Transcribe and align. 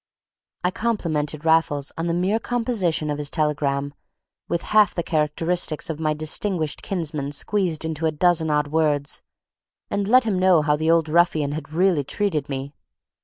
I 0.63 0.71
complimented 0.71 1.45
Raffles 1.45 1.91
on 1.95 2.07
the 2.07 2.15
mere 2.15 2.39
composition 2.39 3.11
of 3.11 3.19
his 3.19 3.29
telegram, 3.29 3.93
with 4.47 4.63
half 4.73 4.95
the 4.95 5.03
characteristics 5.03 5.91
of 5.91 5.99
my 5.99 6.15
distinguished 6.15 6.81
kinsman 6.81 7.31
squeezed 7.33 7.85
into 7.85 8.07
a 8.07 8.11
dozen 8.11 8.49
odd 8.49 8.69
words; 8.69 9.21
and 9.91 10.07
let 10.07 10.23
him 10.23 10.39
know 10.39 10.63
how 10.63 10.75
the 10.75 10.89
old 10.89 11.07
ruffian 11.07 11.51
had 11.51 11.71
really 11.71 12.03
treated 12.03 12.49
me. 12.49 12.73